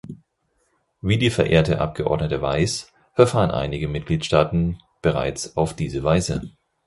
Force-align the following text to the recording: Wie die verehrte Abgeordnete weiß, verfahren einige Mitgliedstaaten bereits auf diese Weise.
Wie 1.03 1.19
die 1.19 1.29
verehrte 1.29 1.79
Abgeordnete 1.79 2.41
weiß, 2.41 2.91
verfahren 3.13 3.51
einige 3.51 3.87
Mitgliedstaaten 3.87 4.79
bereits 5.03 5.55
auf 5.55 5.75
diese 5.75 6.03
Weise. 6.03 6.41